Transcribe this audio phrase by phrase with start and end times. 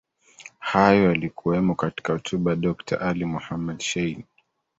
[0.59, 4.23] Hayo yalikuwemo katika Hotuba ya Dokta Ali Mohammed Shein